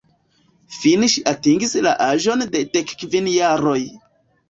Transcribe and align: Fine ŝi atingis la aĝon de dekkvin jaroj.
Fine 0.77 1.09
ŝi 1.17 1.23
atingis 1.33 1.77
la 1.89 1.93
aĝon 2.09 2.45
de 2.57 2.65
dekkvin 2.75 3.33
jaroj. 3.39 3.81